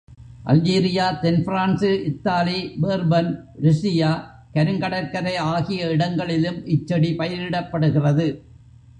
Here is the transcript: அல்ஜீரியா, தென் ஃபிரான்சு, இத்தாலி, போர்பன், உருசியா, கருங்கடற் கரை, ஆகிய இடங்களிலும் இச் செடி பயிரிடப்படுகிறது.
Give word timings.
அல்ஜீரியா, 0.45 1.19
தென் 1.19 1.43
ஃபிரான்சு, 1.45 1.89
இத்தாலி, 2.03 2.71
போர்பன், 2.81 3.29
உருசியா, 3.61 4.09
கருங்கடற் 4.53 5.11
கரை, 5.11 5.35
ஆகிய 5.35 5.89
இடங்களிலும் 5.89 6.65
இச் 6.65 6.87
செடி 6.87 7.11
பயிரிடப்படுகிறது. 7.17 8.27